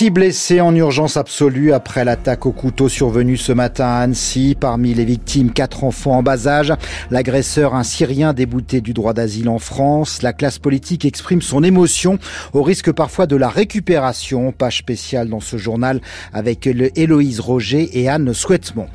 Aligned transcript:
Six 0.00 0.08
blessés 0.08 0.62
en 0.62 0.74
urgence 0.74 1.18
absolue 1.18 1.74
après 1.74 2.06
l'attaque 2.06 2.46
au 2.46 2.52
couteau 2.52 2.88
survenue 2.88 3.36
ce 3.36 3.52
matin 3.52 3.84
à 3.84 3.98
Annecy. 3.98 4.56
Parmi 4.58 4.94
les 4.94 5.04
victimes, 5.04 5.52
quatre 5.52 5.84
enfants 5.84 6.16
en 6.16 6.22
bas 6.22 6.48
âge. 6.48 6.72
L'agresseur, 7.10 7.74
un 7.74 7.82
Syrien 7.82 8.32
débouté 8.32 8.80
du 8.80 8.94
droit 8.94 9.12
d'asile 9.12 9.50
en 9.50 9.58
France. 9.58 10.22
La 10.22 10.32
classe 10.32 10.58
politique 10.58 11.04
exprime 11.04 11.42
son 11.42 11.62
émotion 11.62 12.18
au 12.54 12.62
risque 12.62 12.90
parfois 12.92 13.26
de 13.26 13.36
la 13.36 13.50
récupération. 13.50 14.52
Page 14.52 14.78
spéciale 14.78 15.28
dans 15.28 15.40
ce 15.40 15.58
journal 15.58 16.00
avec 16.32 16.66
Héloïse 16.66 17.40
Roger 17.40 17.90
et 18.00 18.08
Anne 18.08 18.32
Souhaitement. 18.32 18.88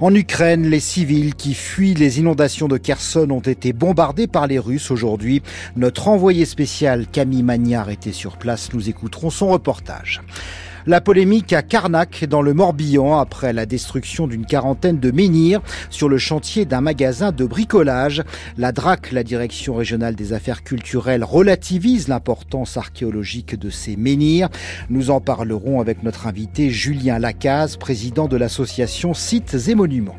En 0.00 0.14
Ukraine, 0.14 0.70
les 0.70 0.78
civils 0.78 1.34
qui 1.34 1.54
fuient 1.54 1.94
les 1.94 2.20
inondations 2.20 2.68
de 2.68 2.76
Kherson 2.76 3.28
ont 3.30 3.40
été 3.40 3.72
bombardés 3.72 4.28
par 4.28 4.46
les 4.46 4.60
Russes 4.60 4.92
aujourd'hui. 4.92 5.42
Notre 5.74 6.06
envoyé 6.06 6.44
spécial 6.44 7.08
Camille 7.10 7.42
Magnard 7.42 7.90
était 7.90 8.12
sur 8.12 8.36
place. 8.36 8.72
Nous 8.72 8.88
écouterons 8.88 9.30
son 9.30 9.48
reportage. 9.48 10.20
La 10.88 11.02
polémique 11.02 11.52
à 11.52 11.60
Carnac 11.60 12.24
dans 12.24 12.40
le 12.40 12.54
Morbihan 12.54 13.18
après 13.18 13.52
la 13.52 13.66
destruction 13.66 14.26
d'une 14.26 14.46
quarantaine 14.46 14.98
de 14.98 15.10
menhirs 15.10 15.60
sur 15.90 16.08
le 16.08 16.16
chantier 16.16 16.64
d'un 16.64 16.80
magasin 16.80 17.30
de 17.30 17.44
bricolage. 17.44 18.22
La 18.56 18.72
DRAC, 18.72 19.12
la 19.12 19.22
Direction 19.22 19.74
régionale 19.74 20.14
des 20.14 20.32
affaires 20.32 20.64
culturelles, 20.64 21.24
relativise 21.24 22.08
l'importance 22.08 22.78
archéologique 22.78 23.58
de 23.58 23.68
ces 23.68 23.96
menhirs. 23.96 24.48
Nous 24.88 25.10
en 25.10 25.20
parlerons 25.20 25.82
avec 25.82 26.02
notre 26.04 26.26
invité 26.26 26.70
Julien 26.70 27.18
Lacaze, 27.18 27.76
président 27.76 28.26
de 28.26 28.38
l'association 28.38 29.12
Sites 29.12 29.68
et 29.68 29.74
Monuments. 29.74 30.16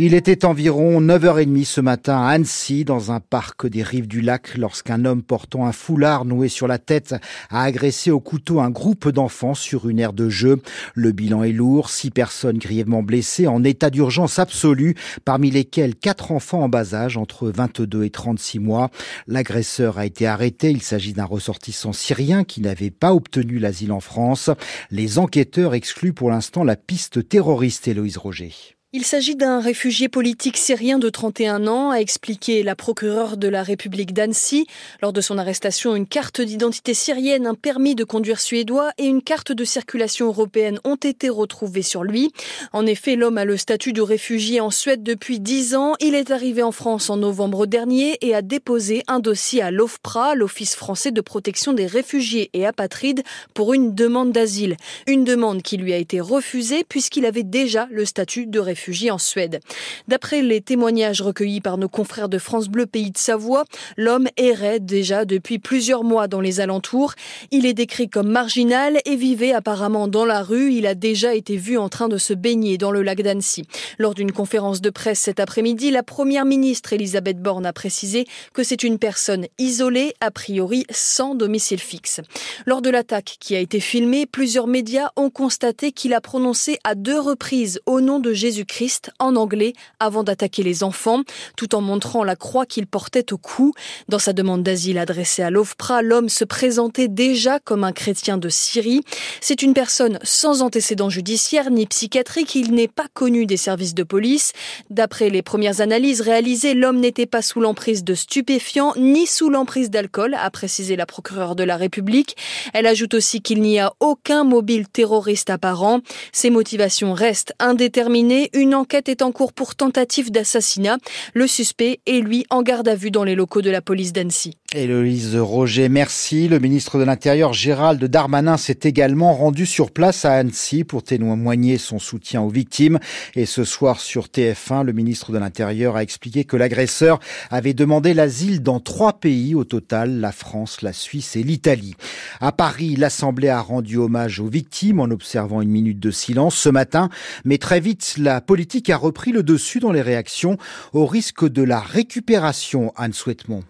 Il 0.00 0.14
était 0.14 0.44
environ 0.44 1.00
9h30 1.00 1.64
ce 1.64 1.80
matin 1.80 2.18
à 2.22 2.28
Annecy, 2.28 2.84
dans 2.84 3.10
un 3.10 3.18
parc 3.18 3.66
des 3.66 3.82
rives 3.82 4.06
du 4.06 4.20
lac, 4.20 4.56
lorsqu'un 4.56 5.04
homme 5.04 5.24
portant 5.24 5.66
un 5.66 5.72
foulard 5.72 6.24
noué 6.24 6.48
sur 6.48 6.68
la 6.68 6.78
tête 6.78 7.16
a 7.50 7.64
agressé 7.64 8.12
au 8.12 8.20
couteau 8.20 8.60
un 8.60 8.70
groupe 8.70 9.08
d'enfants 9.08 9.54
sur 9.54 9.88
une 9.88 9.98
aire 9.98 10.12
de 10.12 10.28
jeu. 10.28 10.62
Le 10.94 11.10
bilan 11.10 11.42
est 11.42 11.50
lourd, 11.50 11.90
six 11.90 12.12
personnes 12.12 12.58
grièvement 12.58 13.02
blessées 13.02 13.48
en 13.48 13.64
état 13.64 13.90
d'urgence 13.90 14.38
absolue, 14.38 14.94
parmi 15.24 15.50
lesquelles 15.50 15.96
quatre 15.96 16.30
enfants 16.30 16.62
en 16.62 16.68
bas 16.68 16.94
âge, 16.94 17.16
entre 17.16 17.48
22 17.48 18.04
et 18.04 18.10
36 18.10 18.60
mois. 18.60 18.92
L'agresseur 19.26 19.98
a 19.98 20.06
été 20.06 20.28
arrêté. 20.28 20.70
Il 20.70 20.82
s'agit 20.82 21.12
d'un 21.12 21.24
ressortissant 21.24 21.92
syrien 21.92 22.44
qui 22.44 22.60
n'avait 22.60 22.92
pas 22.92 23.14
obtenu 23.14 23.58
l'asile 23.58 23.90
en 23.90 23.98
France. 23.98 24.48
Les 24.92 25.18
enquêteurs 25.18 25.74
excluent 25.74 26.12
pour 26.12 26.30
l'instant 26.30 26.62
la 26.62 26.76
piste 26.76 27.28
terroriste, 27.28 27.88
Héloïse 27.88 28.16
Roger. 28.16 28.77
Il 28.94 29.04
s'agit 29.04 29.36
d'un 29.36 29.60
réfugié 29.60 30.08
politique 30.08 30.56
syrien 30.56 30.98
de 30.98 31.10
31 31.10 31.66
ans, 31.66 31.90
a 31.90 31.96
expliqué 31.96 32.62
la 32.62 32.74
procureure 32.74 33.36
de 33.36 33.46
la 33.46 33.62
République 33.62 34.14
d'Annecy. 34.14 34.66
Lors 35.02 35.12
de 35.12 35.20
son 35.20 35.36
arrestation, 35.36 35.94
une 35.94 36.06
carte 36.06 36.40
d'identité 36.40 36.94
syrienne, 36.94 37.46
un 37.46 37.52
permis 37.52 37.94
de 37.94 38.04
conduire 38.04 38.40
suédois 38.40 38.92
et 38.96 39.04
une 39.04 39.20
carte 39.20 39.52
de 39.52 39.62
circulation 39.62 40.28
européenne 40.28 40.80
ont 40.84 40.96
été 40.96 41.28
retrouvés 41.28 41.82
sur 41.82 42.02
lui. 42.02 42.32
En 42.72 42.86
effet, 42.86 43.14
l'homme 43.14 43.36
a 43.36 43.44
le 43.44 43.58
statut 43.58 43.92
de 43.92 44.00
réfugié 44.00 44.62
en 44.62 44.70
Suède 44.70 45.02
depuis 45.02 45.38
10 45.38 45.76
ans. 45.76 45.92
Il 46.00 46.14
est 46.14 46.30
arrivé 46.30 46.62
en 46.62 46.72
France 46.72 47.10
en 47.10 47.18
novembre 47.18 47.66
dernier 47.66 48.16
et 48.22 48.34
a 48.34 48.40
déposé 48.40 49.02
un 49.06 49.20
dossier 49.20 49.60
à 49.60 49.70
l'OFPRA, 49.70 50.34
l'Office 50.34 50.74
français 50.74 51.10
de 51.10 51.20
protection 51.20 51.74
des 51.74 51.86
réfugiés 51.86 52.48
et 52.54 52.64
apatrides, 52.64 53.22
pour 53.52 53.74
une 53.74 53.94
demande 53.94 54.32
d'asile. 54.32 54.78
Une 55.06 55.24
demande 55.24 55.60
qui 55.60 55.76
lui 55.76 55.92
a 55.92 55.98
été 55.98 56.22
refusée 56.22 56.84
puisqu'il 56.88 57.26
avait 57.26 57.42
déjà 57.42 57.86
le 57.90 58.06
statut 58.06 58.46
de 58.46 58.58
réfugié 58.58 58.77
en 59.10 59.18
Suède. 59.18 59.60
D'après 60.06 60.42
les 60.42 60.60
témoignages 60.60 61.20
recueillis 61.20 61.60
par 61.60 61.78
nos 61.78 61.88
confrères 61.88 62.28
de 62.28 62.38
France 62.38 62.68
Bleu 62.68 62.86
Pays 62.86 63.10
de 63.10 63.18
Savoie, 63.18 63.64
l'homme 63.96 64.28
errait 64.36 64.80
déjà 64.80 65.24
depuis 65.24 65.58
plusieurs 65.58 66.04
mois 66.04 66.28
dans 66.28 66.40
les 66.40 66.60
alentours. 66.60 67.14
Il 67.50 67.66
est 67.66 67.74
décrit 67.74 68.08
comme 68.08 68.30
marginal 68.30 68.98
et 69.04 69.16
vivait 69.16 69.52
apparemment 69.52 70.08
dans 70.08 70.24
la 70.24 70.42
rue. 70.42 70.72
Il 70.72 70.86
a 70.86 70.94
déjà 70.94 71.34
été 71.34 71.56
vu 71.56 71.76
en 71.76 71.88
train 71.88 72.08
de 72.08 72.18
se 72.18 72.32
baigner 72.32 72.78
dans 72.78 72.90
le 72.90 73.02
lac 73.02 73.20
d'Annecy. 73.20 73.64
Lors 73.98 74.14
d'une 74.14 74.32
conférence 74.32 74.80
de 74.80 74.90
presse 74.90 75.20
cet 75.20 75.40
après-midi, 75.40 75.90
la 75.90 76.02
première 76.02 76.44
ministre 76.44 76.92
Elisabeth 76.92 77.40
Borne 77.40 77.66
a 77.66 77.72
précisé 77.72 78.26
que 78.52 78.62
c'est 78.62 78.82
une 78.82 78.98
personne 78.98 79.46
isolée, 79.58 80.14
a 80.20 80.30
priori 80.30 80.84
sans 80.90 81.34
domicile 81.34 81.80
fixe. 81.80 82.20
Lors 82.66 82.82
de 82.82 82.90
l'attaque 82.90 83.36
qui 83.40 83.54
a 83.54 83.60
été 83.60 83.80
filmée, 83.80 84.26
plusieurs 84.26 84.66
médias 84.66 85.10
ont 85.16 85.30
constaté 85.30 85.92
qu'il 85.92 86.14
a 86.14 86.20
prononcé 86.20 86.78
à 86.84 86.94
deux 86.94 87.18
reprises 87.18 87.80
au 87.86 88.00
nom 88.00 88.18
de 88.20 88.32
Jésus 88.32 88.64
Christ 88.68 89.10
en 89.18 89.34
anglais 89.34 89.72
avant 89.98 90.22
d'attaquer 90.22 90.62
les 90.62 90.84
enfants, 90.84 91.22
tout 91.56 91.74
en 91.74 91.80
montrant 91.80 92.22
la 92.22 92.36
croix 92.36 92.66
qu'il 92.66 92.86
portait 92.86 93.32
au 93.32 93.38
cou. 93.38 93.72
Dans 94.08 94.20
sa 94.20 94.32
demande 94.32 94.62
d'asile 94.62 94.98
adressée 94.98 95.42
à 95.42 95.50
l'OFPRA, 95.50 96.02
l'homme 96.02 96.28
se 96.28 96.44
présentait 96.44 97.08
déjà 97.08 97.58
comme 97.58 97.82
un 97.82 97.92
chrétien 97.92 98.38
de 98.38 98.48
Syrie. 98.48 99.00
C'est 99.40 99.62
une 99.62 99.74
personne 99.74 100.20
sans 100.22 100.62
antécédent 100.62 101.10
judiciaire 101.10 101.70
ni 101.70 101.86
psychiatrique. 101.86 102.54
Il 102.54 102.72
n'est 102.72 102.86
pas 102.86 103.06
connu 103.12 103.46
des 103.46 103.56
services 103.56 103.94
de 103.94 104.04
police. 104.04 104.52
D'après 104.90 105.30
les 105.30 105.42
premières 105.42 105.80
analyses 105.80 106.20
réalisées, 106.20 106.74
l'homme 106.74 107.00
n'était 107.00 107.26
pas 107.26 107.42
sous 107.42 107.60
l'emprise 107.60 108.04
de 108.04 108.14
stupéfiants 108.14 108.92
ni 108.96 109.26
sous 109.26 109.50
l'emprise 109.50 109.90
d'alcool, 109.90 110.34
a 110.34 110.50
précisé 110.50 110.94
la 110.94 111.06
procureure 111.06 111.56
de 111.56 111.64
la 111.64 111.76
République. 111.76 112.36
Elle 112.74 112.86
ajoute 112.86 113.14
aussi 113.14 113.40
qu'il 113.40 113.62
n'y 113.62 113.78
a 113.78 113.92
aucun 114.00 114.44
mobile 114.44 114.86
terroriste 114.88 115.50
apparent. 115.50 116.00
Ses 116.32 116.50
motivations 116.50 117.14
restent 117.14 117.54
indéterminées 117.58 118.50
une 118.58 118.74
enquête 118.74 119.08
est 119.08 119.22
en 119.22 119.32
cours 119.32 119.52
pour 119.52 119.74
tentative 119.74 120.30
d'assassinat. 120.30 120.98
Le 121.34 121.46
suspect 121.46 122.00
est 122.06 122.20
lui 122.20 122.44
en 122.50 122.62
garde 122.62 122.88
à 122.88 122.94
vue 122.94 123.10
dans 123.10 123.24
les 123.24 123.34
locaux 123.34 123.62
de 123.62 123.70
la 123.70 123.80
police 123.80 124.12
d'Annecy. 124.12 124.56
Héloïse 124.74 125.34
Roger, 125.34 125.88
merci. 125.88 126.46
Le 126.46 126.58
ministre 126.58 126.98
de 126.98 127.04
l'Intérieur 127.04 127.54
Gérald 127.54 128.04
Darmanin 128.04 128.58
s'est 128.58 128.80
également 128.82 129.32
rendu 129.32 129.64
sur 129.64 129.90
place 129.90 130.26
à 130.26 130.34
Annecy 130.34 130.84
pour 130.84 131.02
témoigner 131.02 131.78
son 131.78 131.98
soutien 131.98 132.42
aux 132.42 132.50
victimes. 132.50 132.98
Et 133.34 133.46
ce 133.46 133.64
soir 133.64 133.98
sur 133.98 134.26
TF1, 134.26 134.84
le 134.84 134.92
ministre 134.92 135.32
de 135.32 135.38
l'Intérieur 135.38 135.96
a 135.96 136.02
expliqué 136.02 136.44
que 136.44 136.58
l'agresseur 136.58 137.18
avait 137.50 137.72
demandé 137.72 138.12
l'asile 138.12 138.62
dans 138.62 138.78
trois 138.78 139.14
pays 139.14 139.54
au 139.54 139.64
total, 139.64 140.20
la 140.20 140.32
France, 140.32 140.82
la 140.82 140.92
Suisse 140.92 141.34
et 141.34 141.42
l'Italie. 141.42 141.94
À 142.42 142.52
Paris, 142.52 142.94
l'Assemblée 142.94 143.48
a 143.48 143.62
rendu 143.62 143.96
hommage 143.96 144.38
aux 144.38 144.48
victimes 144.48 145.00
en 145.00 145.04
observant 145.04 145.62
une 145.62 145.70
minute 145.70 145.98
de 145.98 146.10
silence 146.10 146.56
ce 146.56 146.68
matin, 146.68 147.08
mais 147.46 147.56
très 147.56 147.80
vite, 147.80 148.16
la 148.18 148.42
politique 148.42 148.90
a 148.90 148.98
repris 148.98 149.32
le 149.32 149.42
dessus 149.42 149.80
dans 149.80 149.92
les 149.92 150.02
réactions 150.02 150.58
au 150.92 151.06
risque 151.06 151.48
de 151.48 151.62
la 151.62 151.80
récupération, 151.80 152.92
Anne 152.96 153.14
Souhaitement 153.14 153.62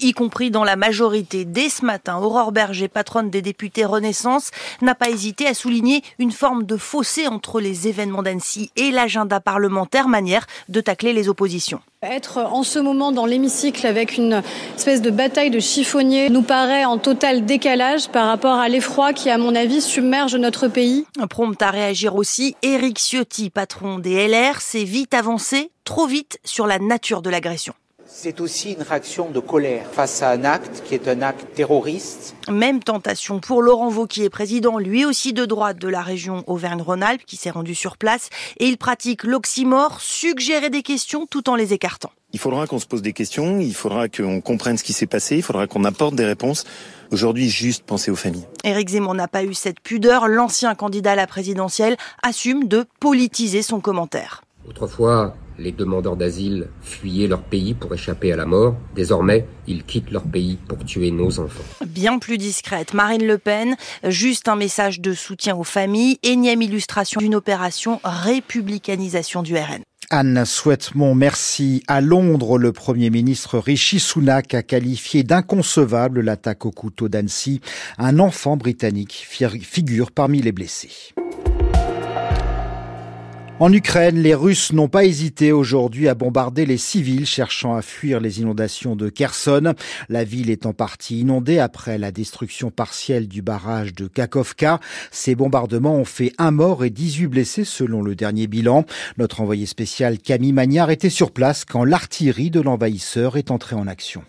y 0.00 0.12
compris 0.12 0.50
dans 0.50 0.64
la 0.64 0.76
majorité. 0.76 1.44
Dès 1.44 1.68
ce 1.68 1.84
matin, 1.84 2.18
Aurore 2.18 2.52
Berger, 2.52 2.88
patronne 2.88 3.30
des 3.30 3.42
députés 3.42 3.84
Renaissance, 3.84 4.50
n'a 4.82 4.94
pas 4.94 5.08
hésité 5.08 5.46
à 5.46 5.54
souligner 5.54 6.02
une 6.18 6.32
forme 6.32 6.64
de 6.64 6.76
fossé 6.76 7.26
entre 7.26 7.60
les 7.60 7.88
événements 7.88 8.22
d'Annecy 8.22 8.70
et 8.76 8.90
l'agenda 8.90 9.40
parlementaire, 9.40 10.08
manière 10.08 10.46
de 10.68 10.80
tacler 10.80 11.12
les 11.12 11.28
oppositions. 11.28 11.80
Être 12.02 12.38
en 12.38 12.62
ce 12.62 12.78
moment 12.78 13.10
dans 13.10 13.26
l'hémicycle 13.26 13.84
avec 13.84 14.16
une 14.16 14.42
espèce 14.76 15.02
de 15.02 15.10
bataille 15.10 15.50
de 15.50 15.58
chiffonniers 15.58 16.30
nous 16.30 16.42
paraît 16.42 16.84
en 16.84 16.96
total 16.98 17.44
décalage 17.44 18.08
par 18.08 18.28
rapport 18.28 18.54
à 18.54 18.68
l'effroi 18.68 19.12
qui, 19.12 19.30
à 19.30 19.38
mon 19.38 19.54
avis, 19.56 19.80
submerge 19.80 20.36
notre 20.36 20.68
pays. 20.68 21.06
Prompt 21.28 21.60
à 21.60 21.70
réagir 21.70 22.14
aussi, 22.14 22.54
Éric 22.62 22.98
Ciotti, 22.98 23.50
patron 23.50 23.98
des 23.98 24.28
LR, 24.28 24.60
s'est 24.60 24.84
vite 24.84 25.12
avancé, 25.12 25.72
trop 25.84 26.06
vite, 26.06 26.38
sur 26.44 26.68
la 26.68 26.78
nature 26.78 27.20
de 27.20 27.30
l'agression. 27.30 27.74
C'est 28.10 28.40
aussi 28.40 28.72
une 28.72 28.82
réaction 28.82 29.28
de 29.28 29.38
colère 29.38 29.86
face 29.92 30.22
à 30.22 30.30
un 30.30 30.42
acte 30.44 30.82
qui 30.86 30.94
est 30.94 31.06
un 31.08 31.20
acte 31.20 31.54
terroriste. 31.54 32.34
Même 32.50 32.82
tentation 32.82 33.38
pour 33.38 33.60
Laurent 33.60 33.90
Vauquier, 33.90 34.30
président 34.30 34.78
lui 34.78 35.04
aussi 35.04 35.34
de 35.34 35.44
droite 35.44 35.76
de 35.76 35.88
la 35.88 36.00
région 36.00 36.42
Auvergne-Rhône-Alpes, 36.46 37.26
qui 37.26 37.36
s'est 37.36 37.50
rendu 37.50 37.74
sur 37.74 37.98
place. 37.98 38.30
Et 38.56 38.66
il 38.66 38.78
pratique 38.78 39.24
l'oxymore, 39.24 40.00
suggérer 40.00 40.70
des 40.70 40.82
questions 40.82 41.26
tout 41.26 41.50
en 41.50 41.54
les 41.54 41.74
écartant. 41.74 42.10
Il 42.32 42.38
faudra 42.38 42.66
qu'on 42.66 42.78
se 42.78 42.86
pose 42.86 43.02
des 43.02 43.12
questions, 43.12 43.60
il 43.60 43.74
faudra 43.74 44.08
qu'on 44.08 44.40
comprenne 44.40 44.78
ce 44.78 44.84
qui 44.84 44.94
s'est 44.94 45.06
passé, 45.06 45.36
il 45.36 45.42
faudra 45.42 45.66
qu'on 45.66 45.84
apporte 45.84 46.14
des 46.14 46.24
réponses. 46.24 46.64
Aujourd'hui, 47.12 47.50
juste 47.50 47.84
penser 47.84 48.10
aux 48.10 48.16
familles. 48.16 48.46
Éric 48.64 48.88
Zemmour 48.88 49.14
n'a 49.14 49.28
pas 49.28 49.44
eu 49.44 49.52
cette 49.52 49.80
pudeur. 49.80 50.28
L'ancien 50.28 50.74
candidat 50.74 51.12
à 51.12 51.16
la 51.16 51.26
présidentielle 51.26 51.98
assume 52.22 52.68
de 52.68 52.86
politiser 53.00 53.60
son 53.60 53.80
commentaire. 53.80 54.42
Autrefois, 54.66 55.34
les 55.58 55.72
demandeurs 55.72 56.16
d'asile 56.16 56.68
fuyaient 56.82 57.26
leur 57.26 57.42
pays 57.42 57.74
pour 57.74 57.92
échapper 57.92 58.32
à 58.32 58.36
la 58.36 58.46
mort. 58.46 58.76
Désormais, 58.94 59.46
ils 59.66 59.84
quittent 59.84 60.10
leur 60.10 60.22
pays 60.22 60.58
pour 60.68 60.84
tuer 60.84 61.10
nos 61.10 61.40
enfants. 61.40 61.64
Bien 61.86 62.18
plus 62.18 62.38
discrète, 62.38 62.94
Marine 62.94 63.26
Le 63.26 63.38
Pen, 63.38 63.76
juste 64.04 64.48
un 64.48 64.56
message 64.56 65.00
de 65.00 65.12
soutien 65.14 65.56
aux 65.56 65.64
familles, 65.64 66.18
énième 66.22 66.62
illustration 66.62 67.20
d'une 67.20 67.34
opération 67.34 68.00
républicanisation 68.04 69.42
du 69.42 69.54
RN. 69.56 69.82
Anne 70.10 70.46
Souhaitemont, 70.46 71.14
merci. 71.14 71.82
À 71.86 72.00
Londres, 72.00 72.56
le 72.56 72.72
Premier 72.72 73.10
ministre 73.10 73.58
Rishi 73.58 74.00
Sunak 74.00 74.54
a 74.54 74.62
qualifié 74.62 75.22
d'inconcevable 75.22 76.22
l'attaque 76.22 76.64
au 76.64 76.70
couteau 76.70 77.10
d'Annecy. 77.10 77.60
Un 77.98 78.18
enfant 78.18 78.56
britannique 78.56 79.26
figure 79.60 80.10
parmi 80.10 80.40
les 80.40 80.52
blessés. 80.52 81.12
En 83.60 83.72
Ukraine, 83.72 84.22
les 84.22 84.36
Russes 84.36 84.72
n'ont 84.72 84.86
pas 84.86 85.04
hésité 85.04 85.50
aujourd'hui 85.50 86.06
à 86.06 86.14
bombarder 86.14 86.64
les 86.64 86.76
civils 86.76 87.26
cherchant 87.26 87.74
à 87.74 87.82
fuir 87.82 88.20
les 88.20 88.38
inondations 88.38 88.94
de 88.94 89.08
Kherson. 89.08 89.74
La 90.08 90.22
ville 90.22 90.48
est 90.50 90.64
en 90.64 90.72
partie 90.72 91.18
inondée 91.18 91.58
après 91.58 91.98
la 91.98 92.12
destruction 92.12 92.70
partielle 92.70 93.26
du 93.26 93.42
barrage 93.42 93.94
de 93.94 94.06
Kakovka. 94.06 94.78
Ces 95.10 95.34
bombardements 95.34 95.96
ont 95.96 96.04
fait 96.04 96.32
un 96.38 96.52
mort 96.52 96.84
et 96.84 96.90
18 96.90 97.26
blessés 97.26 97.64
selon 97.64 98.00
le 98.00 98.14
dernier 98.14 98.46
bilan. 98.46 98.84
Notre 99.16 99.40
envoyé 99.40 99.66
spécial 99.66 100.18
Camille 100.18 100.52
Magnard 100.52 100.92
était 100.92 101.10
sur 101.10 101.32
place 101.32 101.64
quand 101.64 101.82
l'artillerie 101.82 102.50
de 102.50 102.60
l'envahisseur 102.60 103.36
est 103.36 103.50
entrée 103.50 103.74
en 103.74 103.88
action. 103.88 104.22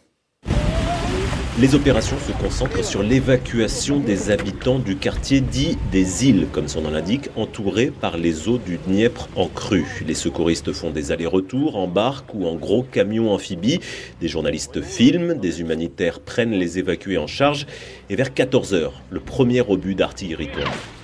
Les 1.59 1.75
opérations 1.75 2.15
se 2.19 2.31
concentrent 2.31 2.85
sur 2.85 3.03
l'évacuation 3.03 3.99
des 3.99 4.31
habitants 4.31 4.79
du 4.79 4.95
quartier 4.95 5.41
dit 5.41 5.77
des 5.91 6.25
îles, 6.25 6.47
comme 6.53 6.69
son 6.69 6.83
nom 6.83 6.91
l'indique, 6.91 7.29
entouré 7.35 7.91
par 7.91 8.17
les 8.17 8.47
eaux 8.47 8.57
du 8.57 8.77
Dniepr 8.77 9.27
en 9.35 9.47
crue. 9.47 10.01
Les 10.07 10.13
secouristes 10.13 10.71
font 10.71 10.89
des 10.89 11.11
allers-retours 11.11 11.75
en 11.75 11.87
barque 11.87 12.33
ou 12.33 12.47
en 12.47 12.55
gros 12.55 12.83
camions 12.83 13.33
amphibies. 13.33 13.81
Des 14.21 14.29
journalistes 14.29 14.81
filment, 14.81 15.33
des 15.33 15.59
humanitaires 15.59 16.21
prennent 16.21 16.53
les 16.53 16.79
évacués 16.79 17.17
en 17.17 17.27
charge. 17.27 17.67
Et 18.09 18.15
vers 18.15 18.29
14h, 18.29 18.91
le 19.09 19.19
premier 19.19 19.59
obus 19.59 19.95
d'artillerie 19.95 20.51
tombe. 20.51 20.98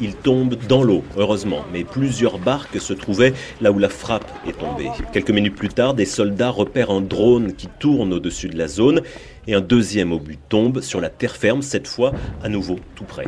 Il 0.00 0.14
tombe 0.14 0.56
dans 0.68 0.82
l'eau, 0.82 1.04
heureusement, 1.16 1.64
mais 1.72 1.84
plusieurs 1.84 2.38
barques 2.38 2.80
se 2.80 2.92
trouvaient 2.92 3.34
là 3.60 3.72
où 3.72 3.78
la 3.78 3.88
frappe 3.88 4.30
est 4.46 4.58
tombée. 4.58 4.90
Quelques 5.12 5.30
minutes 5.30 5.54
plus 5.54 5.68
tard, 5.68 5.94
des 5.94 6.06
soldats 6.06 6.50
repèrent 6.50 6.90
un 6.90 7.00
drone 7.00 7.54
qui 7.54 7.68
tourne 7.78 8.12
au-dessus 8.12 8.48
de 8.48 8.58
la 8.58 8.68
zone 8.68 9.02
et 9.46 9.54
un 9.54 9.60
deuxième 9.60 10.12
obus 10.12 10.38
tombe 10.48 10.80
sur 10.80 11.00
la 11.00 11.10
terre 11.10 11.36
ferme, 11.36 11.62
cette 11.62 11.86
fois 11.86 12.12
à 12.42 12.48
nouveau 12.48 12.76
tout 12.94 13.04
près. 13.04 13.26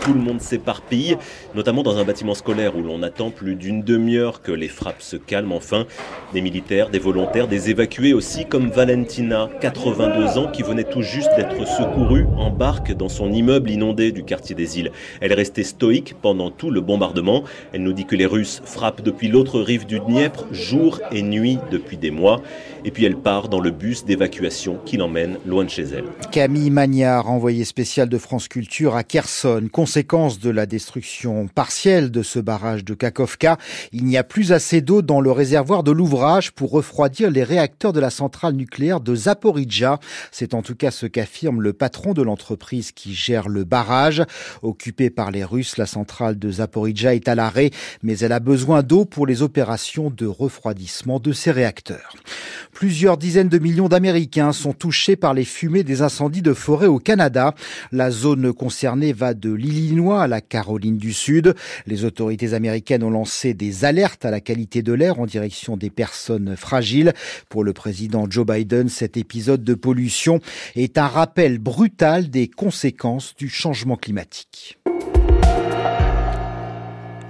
Tout 0.00 0.14
le 0.14 0.20
monde 0.20 0.40
s'éparpille, 0.40 1.16
notamment 1.54 1.82
dans 1.82 1.98
un 1.98 2.04
bâtiment 2.04 2.34
scolaire 2.34 2.76
où 2.76 2.82
l'on 2.82 3.02
attend 3.02 3.30
plus 3.30 3.54
d'une 3.54 3.82
demi-heure 3.82 4.40
que 4.42 4.52
les 4.52 4.68
frappes 4.68 5.02
se 5.02 5.16
calment. 5.16 5.52
Enfin, 5.52 5.86
des 6.32 6.40
militaires, 6.40 6.88
des 6.88 6.98
volontaires, 6.98 7.48
des 7.48 7.70
évacués 7.70 8.14
aussi, 8.14 8.46
comme 8.46 8.70
Valentina, 8.70 9.50
82 9.60 10.38
ans, 10.38 10.50
qui 10.50 10.62
venait 10.62 10.84
tout 10.84 11.02
juste 11.02 11.30
d'être 11.36 11.66
secourue 11.66 12.26
en 12.36 12.50
barque 12.50 12.92
dans 12.92 13.08
son 13.08 13.32
immeuble 13.32 13.70
inondé 13.70 14.12
du 14.12 14.24
quartier 14.24 14.54
des 14.54 14.78
îles. 14.78 14.90
Elle 15.20 15.32
est 15.32 15.36
restée 15.36 15.64
stoïque 15.64 16.14
pendant 16.20 16.50
tout 16.50 16.70
le 16.70 16.80
bombardement. 16.80 17.44
Elle 17.72 17.82
nous 17.82 17.92
dit 17.92 18.06
que 18.06 18.16
les 18.16 18.26
Russes 18.26 18.62
frappent 18.64 19.02
depuis 19.02 19.28
l'autre 19.28 19.60
rive 19.60 19.86
du 19.86 20.00
Dniepr, 20.00 20.46
jour 20.50 21.00
et 21.12 21.22
nuit 21.22 21.58
depuis 21.70 21.96
des 21.96 22.10
mois. 22.10 22.40
Et 22.84 22.90
puis 22.90 23.04
elle 23.04 23.16
part 23.16 23.48
dans 23.48 23.60
le 23.60 23.70
bus 23.70 24.04
d'évacuation 24.04 24.78
qui 24.84 24.96
l'emmène 24.96 25.38
loin 25.46 25.64
de 25.64 25.70
chez 25.70 25.82
elle. 25.82 26.04
Camille 26.32 26.70
Magnard, 26.70 27.30
envoyée 27.30 27.64
spéciale 27.64 28.08
de 28.08 28.18
France 28.18 28.48
Culture 28.48 28.96
à 28.96 29.04
Kherson. 29.04 29.68
Conséquence 29.70 30.38
de 30.38 30.50
la 30.50 30.66
destruction 30.66 31.48
partielle 31.48 32.10
de 32.10 32.22
ce 32.22 32.38
barrage 32.38 32.84
de 32.84 32.94
Kakovka, 32.94 33.58
il 33.92 34.04
n'y 34.04 34.16
a 34.16 34.24
plus 34.24 34.52
assez 34.52 34.80
d'eau 34.80 35.02
dans 35.02 35.20
le 35.20 35.30
réservoir 35.30 35.82
de 35.82 35.90
l'ouvrage 35.90 36.52
pour 36.52 36.70
refroidir 36.70 37.30
les 37.30 37.44
réacteurs 37.44 37.92
de 37.92 38.00
la 38.00 38.10
centrale 38.10 38.54
nucléaire 38.54 39.00
de 39.00 39.14
Zaporizhia. 39.14 39.98
C'est 40.30 40.54
en 40.54 40.62
tout 40.62 40.74
cas 40.74 40.90
ce 40.90 41.06
qu'affirme 41.06 41.60
le 41.60 41.72
patron 41.72 42.14
de 42.14 42.22
l'entreprise 42.22 42.92
qui 42.92 43.14
gère 43.14 43.48
le 43.48 43.64
barrage. 43.64 44.22
Occupée 44.62 45.10
par 45.10 45.30
les 45.30 45.44
Russes, 45.44 45.76
la 45.76 45.86
centrale 45.86 46.38
de 46.38 46.50
Zaporizhia 46.50 47.14
est 47.14 47.28
à 47.28 47.34
l'arrêt, 47.34 47.70
mais 48.02 48.18
elle 48.18 48.32
a 48.32 48.40
besoin 48.40 48.82
d'eau 48.82 49.04
pour 49.04 49.26
les 49.26 49.42
opérations 49.42 50.10
de 50.10 50.26
refroidissement 50.26 51.20
de 51.20 51.32
ses 51.32 51.50
réacteurs. 51.50 52.14
Plusieurs 52.72 53.18
dizaines 53.18 53.48
de 53.48 53.58
millions 53.58 53.88
d'Américains 53.88 54.52
sont 54.52 54.72
touchés 54.72 55.16
par 55.16 55.34
les 55.34 55.44
fumées 55.44 55.82
des 55.82 56.02
incendies 56.02 56.42
de 56.42 56.54
forêt 56.54 56.86
au 56.86 56.98
Canada. 56.98 57.54
La 57.92 58.10
zone 58.10 58.52
concernée 58.52 59.12
va 59.12 59.34
de 59.34 59.52
l'Illinois 59.52 60.22
à 60.22 60.26
la 60.28 60.40
Caroline 60.40 60.96
du 60.96 61.12
Sud. 61.12 61.54
Les 61.86 62.04
autorités 62.04 62.54
américaines 62.54 63.02
ont 63.02 63.10
lancé 63.10 63.54
des 63.54 63.84
alertes 63.84 64.24
à 64.24 64.30
la 64.30 64.40
qualité 64.40 64.82
de 64.82 64.92
l'air 64.92 65.20
en 65.20 65.26
direction 65.26 65.76
des 65.76 65.90
personnes 65.90 66.56
fragiles. 66.56 67.12
Pour 67.48 67.64
le 67.64 67.72
président 67.72 68.26
Joe 68.28 68.46
Biden, 68.46 68.88
cet 68.88 69.16
épisode 69.16 69.64
de 69.64 69.74
pollution 69.74 70.40
est 70.76 70.96
un 70.96 71.08
rappel 71.08 71.58
brutal 71.58 72.30
des 72.30 72.48
conséquences 72.48 73.34
du 73.36 73.48
changement 73.48 73.96
climatique. 73.96 74.78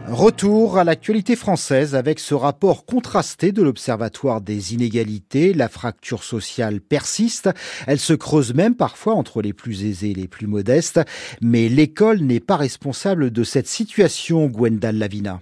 Retour 0.09 0.77
à 0.79 0.85
l'actualité 0.85 1.37
française 1.37 1.95
avec 1.95 2.19
ce 2.19 2.35
rapport 2.35 2.85
contrasté 2.85 3.53
de 3.53 3.63
l'Observatoire 3.63 4.41
des 4.41 4.75
inégalités. 4.75 5.53
La 5.55 5.69
fracture 5.69 6.25
sociale 6.25 6.81
persiste. 6.81 7.51
Elle 7.87 8.01
se 8.01 8.15
creuse 8.15 8.55
même 8.55 8.75
parfois 8.75 9.15
entre 9.15 9.41
les 9.41 9.53
plus 9.53 9.85
aisés 9.85 10.11
et 10.11 10.15
les 10.15 10.29
plus 10.29 10.47
modestes. 10.47 11.01
Mais 11.41 11.69
l'école 11.69 12.21
n'est 12.21 12.41
pas 12.41 12.57
responsable 12.57 13.31
de 13.31 13.45
cette 13.45 13.69
situation, 13.69 14.47
Gwendal 14.47 14.97
Lavina. 14.97 15.41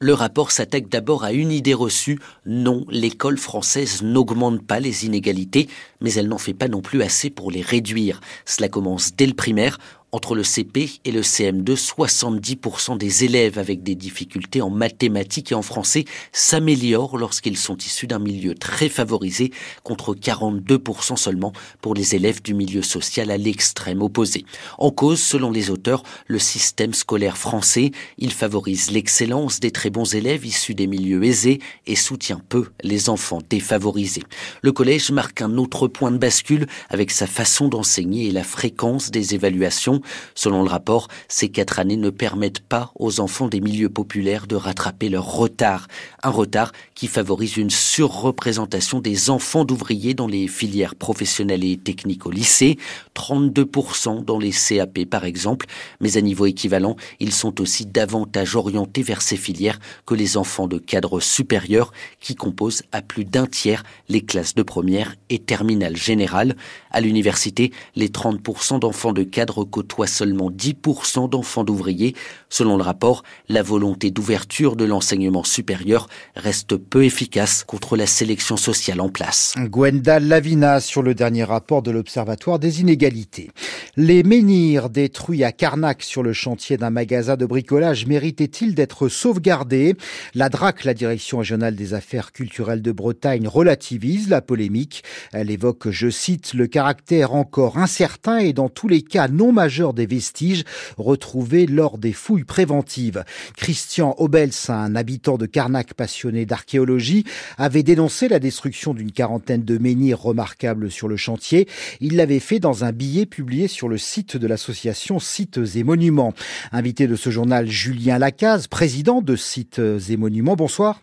Le 0.00 0.14
rapport 0.14 0.52
s'attaque 0.52 0.88
d'abord 0.88 1.24
à 1.24 1.32
une 1.32 1.50
idée 1.50 1.74
reçue. 1.74 2.20
Non, 2.46 2.84
l'école 2.88 3.36
française 3.36 4.00
n'augmente 4.04 4.64
pas 4.64 4.78
les 4.78 5.06
inégalités, 5.06 5.68
mais 6.00 6.12
elle 6.12 6.28
n'en 6.28 6.38
fait 6.38 6.54
pas 6.54 6.68
non 6.68 6.82
plus 6.82 7.02
assez 7.02 7.30
pour 7.30 7.50
les 7.50 7.62
réduire. 7.62 8.20
Cela 8.44 8.68
commence 8.68 9.16
dès 9.16 9.26
le 9.26 9.34
primaire. 9.34 9.78
Entre 10.10 10.34
le 10.34 10.42
CP 10.42 10.88
et 11.04 11.12
le 11.12 11.20
CM2, 11.20 11.76
70% 11.76 12.96
des 12.96 13.24
élèves 13.24 13.58
avec 13.58 13.82
des 13.82 13.94
difficultés 13.94 14.62
en 14.62 14.70
mathématiques 14.70 15.52
et 15.52 15.54
en 15.54 15.60
français 15.60 16.06
s'améliorent 16.32 17.18
lorsqu'ils 17.18 17.58
sont 17.58 17.76
issus 17.76 18.06
d'un 18.06 18.18
milieu 18.18 18.54
très 18.54 18.88
favorisé, 18.88 19.52
contre 19.82 20.14
42% 20.14 21.18
seulement 21.18 21.52
pour 21.82 21.92
les 21.92 22.14
élèves 22.14 22.40
du 22.40 22.54
milieu 22.54 22.80
social 22.80 23.30
à 23.30 23.36
l'extrême 23.36 24.00
opposé. 24.00 24.46
En 24.78 24.90
cause, 24.90 25.20
selon 25.20 25.50
les 25.50 25.68
auteurs, 25.68 26.02
le 26.26 26.38
système 26.38 26.94
scolaire 26.94 27.36
français. 27.36 27.90
Il 28.16 28.32
favorise 28.32 28.90
l'excellence 28.90 29.60
des 29.60 29.72
très 29.72 29.90
bons 29.90 30.14
élèves 30.14 30.46
issus 30.46 30.74
des 30.74 30.86
milieux 30.86 31.22
aisés 31.22 31.60
et 31.86 31.96
soutient 31.96 32.40
peu 32.48 32.68
les 32.82 33.10
enfants 33.10 33.42
défavorisés. 33.50 34.24
Le 34.62 34.72
collège 34.72 35.10
marque 35.10 35.42
un 35.42 35.58
autre 35.58 35.86
point 35.86 36.10
de 36.10 36.16
bascule 36.16 36.66
avec 36.88 37.10
sa 37.10 37.26
façon 37.26 37.68
d'enseigner 37.68 38.28
et 38.28 38.32
la 38.32 38.44
fréquence 38.44 39.10
des 39.10 39.34
évaluations 39.34 39.97
Selon 40.34 40.62
le 40.62 40.68
rapport, 40.68 41.08
ces 41.28 41.48
quatre 41.48 41.78
années 41.78 41.96
ne 41.96 42.10
permettent 42.10 42.60
pas 42.60 42.92
aux 42.96 43.20
enfants 43.20 43.48
des 43.48 43.60
milieux 43.60 43.88
populaires 43.88 44.46
de 44.46 44.56
rattraper 44.56 45.08
leur 45.08 45.26
retard. 45.26 45.88
Un 46.22 46.30
retard 46.30 46.72
qui 46.94 47.06
favorise 47.06 47.56
une 47.56 47.70
surreprésentation 47.70 49.00
des 49.00 49.30
enfants 49.30 49.64
d'ouvriers 49.64 50.14
dans 50.14 50.26
les 50.26 50.48
filières 50.48 50.94
professionnelles 50.94 51.64
et 51.64 51.76
techniques 51.76 52.26
au 52.26 52.30
lycée, 52.30 52.78
32% 53.14 54.24
dans 54.24 54.38
les 54.38 54.52
CAP 54.52 55.04
par 55.04 55.24
exemple, 55.24 55.66
mais 56.00 56.16
à 56.16 56.20
niveau 56.20 56.46
équivalent, 56.46 56.96
ils 57.20 57.32
sont 57.32 57.60
aussi 57.60 57.86
davantage 57.86 58.56
orientés 58.56 59.02
vers 59.02 59.22
ces 59.22 59.36
filières 59.36 59.80
que 60.06 60.14
les 60.14 60.36
enfants 60.36 60.68
de 60.68 60.78
cadres 60.78 61.20
supérieurs 61.20 61.92
qui 62.20 62.34
composent 62.34 62.82
à 62.92 63.02
plus 63.02 63.24
d'un 63.24 63.46
tiers 63.46 63.82
les 64.08 64.20
classes 64.20 64.54
de 64.54 64.62
première 64.62 65.14
et 65.30 65.38
terminale 65.38 65.96
générale. 65.96 66.56
À 66.90 67.00
l'université, 67.00 67.72
les 67.96 68.08
30% 68.08 68.80
d'enfants 68.80 69.12
de 69.12 69.22
cadres 69.22 69.64
côtoient 69.64 69.87
seulement 70.06 70.50
10% 70.50 71.28
d'enfants 71.28 71.64
d'ouvriers. 71.64 72.14
Selon 72.48 72.76
le 72.76 72.82
rapport, 72.82 73.22
la 73.48 73.62
volonté 73.62 74.10
d'ouverture 74.10 74.76
de 74.76 74.84
l'enseignement 74.84 75.44
supérieur 75.44 76.08
reste 76.36 76.76
peu 76.76 77.04
efficace 77.04 77.64
contre 77.64 77.96
la 77.96 78.06
sélection 78.06 78.56
sociale 78.56 79.00
en 79.00 79.08
place. 79.08 79.54
Gwenda 79.58 80.20
Lavina 80.20 80.80
sur 80.80 81.02
le 81.02 81.14
dernier 81.14 81.44
rapport 81.44 81.82
de 81.82 81.90
l'Observatoire 81.90 82.58
des 82.58 82.80
inégalités. 82.80 83.50
Les 83.96 84.22
menhirs 84.22 84.90
détruits 84.90 85.44
à 85.44 85.52
Carnac 85.52 86.02
sur 86.02 86.22
le 86.22 86.32
chantier 86.32 86.76
d'un 86.76 86.90
magasin 86.90 87.36
de 87.36 87.46
bricolage 87.46 88.06
méritaient-ils 88.06 88.74
d'être 88.74 89.08
sauvegardés? 89.08 89.96
La 90.34 90.48
DRAC, 90.48 90.84
la 90.84 90.94
Direction 90.94 91.38
régionale 91.38 91.74
des 91.74 91.94
affaires 91.94 92.32
culturelles 92.32 92.82
de 92.82 92.92
Bretagne, 92.92 93.48
relativise 93.48 94.28
la 94.28 94.40
polémique. 94.40 95.02
Elle 95.32 95.50
évoque, 95.50 95.90
je 95.90 96.08
cite, 96.08 96.54
le 96.54 96.66
caractère 96.66 97.34
encore 97.34 97.78
incertain 97.78 98.38
et 98.38 98.52
dans 98.52 98.68
tous 98.68 98.88
les 98.88 99.02
cas 99.02 99.28
non 99.28 99.52
majeur 99.52 99.77
des 99.94 100.06
vestiges 100.06 100.64
retrouvés 100.96 101.66
lors 101.66 101.98
des 101.98 102.12
fouilles 102.12 102.44
préventives. 102.44 103.24
Christian 103.56 104.14
Obels, 104.18 104.50
un 104.68 104.96
habitant 104.96 105.38
de 105.38 105.46
Carnac 105.46 105.94
passionné 105.94 106.46
d'archéologie, 106.46 107.24
avait 107.56 107.82
dénoncé 107.82 108.28
la 108.28 108.38
destruction 108.38 108.94
d'une 108.94 109.12
quarantaine 109.12 109.64
de 109.64 109.78
menhirs 109.78 110.20
remarquables 110.20 110.90
sur 110.90 111.08
le 111.08 111.16
chantier. 111.16 111.68
Il 112.00 112.16
l'avait 112.16 112.40
fait 112.40 112.60
dans 112.60 112.84
un 112.84 112.92
billet 112.92 113.26
publié 113.26 113.68
sur 113.68 113.88
le 113.88 113.98
site 113.98 114.36
de 114.36 114.46
l'association 114.46 115.18
Sites 115.18 115.60
et 115.74 115.84
Monuments. 115.84 116.34
Invité 116.72 117.06
de 117.06 117.16
ce 117.16 117.30
journal, 117.30 117.68
Julien 117.68 118.18
Lacaze, 118.18 118.66
président 118.66 119.22
de 119.22 119.36
Sites 119.36 119.80
et 120.08 120.16
Monuments. 120.16 120.56
Bonsoir. 120.56 121.00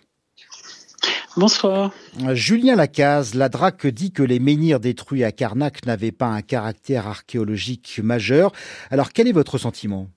Bonsoir. 1.37 1.91
Julien 2.33 2.77
Lacaze, 2.77 3.35
la 3.35 3.49
DRAC 3.49 3.87
dit 3.87 4.11
que 4.11 4.23
les 4.23 4.39
menhirs 4.39 4.79
détruits 4.79 5.25
à 5.25 5.33
Carnac 5.33 5.85
n'avaient 5.85 6.13
pas 6.13 6.27
un 6.27 6.41
caractère 6.41 7.07
archéologique 7.07 7.99
majeur. 8.01 8.53
Alors 8.89 9.11
quel 9.11 9.27
est 9.27 9.33
votre 9.33 9.57
sentiment? 9.57 10.07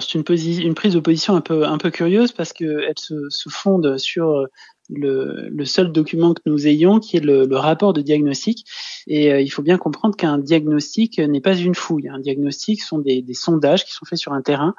C'est 0.00 0.14
une, 0.14 0.24
une, 0.62 0.74
prise 0.74 0.94
de 0.94 1.00
position 1.00 1.36
un 1.36 1.40
peu, 1.40 1.66
un 1.66 1.78
peu 1.78 1.90
curieuse 1.90 2.32
parce 2.32 2.52
qu'elle 2.52 2.94
se, 2.98 3.28
se 3.28 3.48
fonde 3.50 3.98
sur 3.98 4.48
le, 4.90 5.64
seul 5.64 5.92
document 5.92 6.34
que 6.34 6.42
nous 6.46 6.66
ayons, 6.66 7.00
qui 7.00 7.16
est 7.16 7.20
le, 7.20 7.46
rapport 7.56 7.92
de 7.92 8.00
diagnostic. 8.00 8.66
Et 9.06 9.32
euh, 9.32 9.40
il 9.40 9.48
faut 9.48 9.62
bien 9.62 9.78
comprendre 9.78 10.16
qu'un 10.16 10.38
diagnostic 10.38 11.18
n'est 11.18 11.40
pas 11.40 11.54
une 11.54 11.74
fouille. 11.74 12.08
Un 12.08 12.18
diagnostic 12.18 12.82
sont 12.82 12.98
des, 12.98 13.24
sondages 13.32 13.84
qui 13.84 13.92
sont 13.92 14.04
faits 14.04 14.18
sur 14.18 14.32
un 14.32 14.42
terrain 14.42 14.74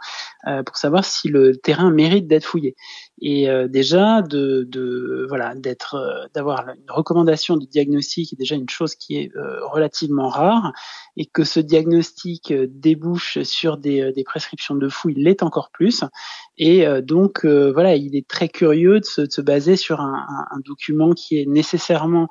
euh, 0.48 0.64
pour 0.64 0.78
savoir 0.78 1.06
si 1.06 1.28
le 1.28 1.56
terrain 1.56 1.92
mérite 1.92 2.28
d'être 2.28 2.46
fouillé. 2.46 2.76
Et 3.22 3.50
euh, 3.50 3.68
déjà 3.68 4.22
de, 4.22 4.68
de 4.70 5.26
voilà 5.30 5.56
d'être 5.56 6.30
d'avoir 6.34 6.68
une 6.70 6.90
recommandation 6.90 7.58
de 7.58 7.66
diagnostic 7.66 8.34
est 8.34 8.36
déjà 8.36 8.56
une 8.56 8.70
chose 8.70 8.96
qui 8.96 9.18
est 9.18 9.32
relativement 9.62 10.28
rare 10.28 10.74
et 11.18 11.26
que 11.26 11.44
ce 11.44 11.60
diagnostic 11.60 12.54
débouche 12.54 13.42
sur 13.44 13.78
des, 13.78 14.12
des 14.12 14.24
prescriptions 14.24 14.76
de 14.76 14.90
fouille 14.90 15.16
l'est 15.16 15.44
encore 15.44 15.70
plus. 15.72 16.04
Et 16.58 16.86
donc 17.02 17.46
voilà, 17.46 17.96
il 17.96 18.16
est 18.16 18.28
très 18.28 18.50
curieux 18.50 19.00
de 19.00 19.06
se, 19.06 19.22
de 19.22 19.32
se 19.32 19.42
baser 19.42 19.76
sur 19.76 20.02
un, 20.02 20.26
un, 20.52 20.60
document 20.66 21.14
qui 21.14 21.40
est 21.40 21.46
nécessairement 21.46 22.28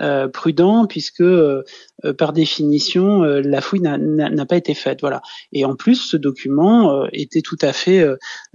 euh, 0.00 0.28
prudent 0.28 0.86
puisque 0.86 1.22
euh, 1.22 1.64
euh, 2.04 2.12
par 2.12 2.32
définition 2.32 3.22
la 3.22 3.60
fouille 3.60 3.80
n'a 3.80 4.46
pas 4.46 4.56
été 4.56 4.74
faite. 4.74 5.00
Voilà. 5.00 5.22
Et 5.52 5.64
en 5.64 5.74
plus, 5.74 5.96
ce 5.96 6.16
document 6.16 7.06
était 7.12 7.42
tout 7.42 7.56
à 7.60 7.72
fait, 7.72 8.06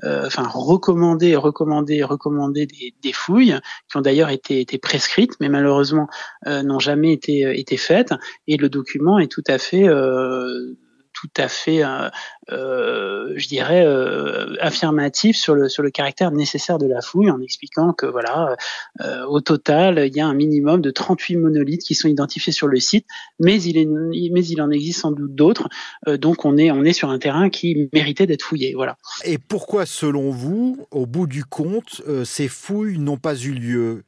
enfin 0.04 0.48
recommandé, 0.48 1.36
recommandé, 1.36 1.73
recommandé 1.82 2.68
des, 2.68 3.14
fouilles 3.14 3.60
qui 3.90 3.98
ont 3.98 4.02
d'ailleurs 4.02 4.30
été, 4.30 4.60
été 4.60 4.78
prescrites, 4.78 5.34
mais 5.40 5.50
malheureusement 5.50 6.08
n'ont 6.46 6.80
jamais 6.80 7.14
été 7.14 7.60
été 7.60 7.78
faites. 7.78 8.14
Et 8.48 8.58
le 8.58 8.70
document 8.70 9.20
est 9.20 9.32
tout 9.32 9.44
à 9.48 9.58
fait 9.58 9.88
tout 11.24 11.42
à 11.42 11.48
fait, 11.48 11.86
euh, 11.86 12.10
euh, 12.52 13.34
je 13.38 13.48
dirais, 13.48 13.86
euh, 13.86 14.56
affirmatif 14.60 15.38
sur 15.38 15.56
le, 15.56 15.70
sur 15.70 15.82
le 15.82 15.90
caractère 15.90 16.32
nécessaire 16.32 16.78
de 16.78 16.86
la 16.86 17.02
fouille 17.02 17.32
en 17.32 17.40
expliquant 17.40 17.94
que 17.94 18.06
voilà, 18.06 18.58
au 19.30 19.40
total, 19.40 20.06
il 20.06 20.16
y 20.16 20.20
a 20.20 20.28
un 20.28 20.34
minimum 20.34 20.82
de 20.82 20.92
38 20.92 21.38
monolithes 21.38 21.84
qui 21.84 21.96
sont 21.96 22.10
identifiés 22.10 22.52
sur 22.52 22.68
le 22.68 22.80
site, 22.80 23.06
mais 23.40 23.62
il, 23.62 23.90
mais 24.34 24.46
il 24.46 24.62
en 24.62 24.70
existe 24.70 25.00
sans 25.02 25.12
doute 25.12 25.34
d'autres. 25.34 25.70
donc 26.08 26.44
on 26.44 26.58
est, 26.58 26.72
on 26.72 26.84
est 26.84 26.94
sur 26.94 27.10
un 27.10 27.20
terrain 27.20 27.50
qui 27.50 27.90
méritait 27.94 28.28
d'être 28.28 28.44
fouillé. 28.44 28.74
Voilà. 28.76 28.98
Et 29.24 29.38
pourquoi, 29.38 29.86
selon 29.86 30.30
vous, 30.30 30.86
au 30.92 31.06
bout 31.06 31.28
du 31.28 31.46
compte, 31.46 32.02
ces 32.26 32.50
fouilles 32.50 33.00
n'ont 33.00 33.18
pas 33.18 33.36
eu 33.36 33.54
lieu? 33.54 34.04